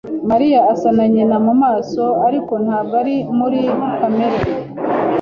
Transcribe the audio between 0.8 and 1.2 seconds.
na